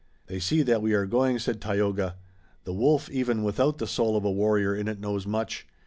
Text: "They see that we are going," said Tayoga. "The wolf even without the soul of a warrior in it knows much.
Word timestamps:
"They 0.25 0.39
see 0.39 0.63
that 0.63 0.81
we 0.81 0.93
are 0.93 1.05
going," 1.05 1.37
said 1.37 1.61
Tayoga. 1.61 2.15
"The 2.63 2.73
wolf 2.73 3.07
even 3.11 3.43
without 3.43 3.77
the 3.77 3.85
soul 3.85 4.17
of 4.17 4.25
a 4.25 4.31
warrior 4.31 4.75
in 4.75 4.87
it 4.87 4.99
knows 4.99 5.27
much. 5.27 5.67